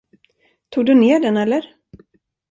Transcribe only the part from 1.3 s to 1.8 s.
eller?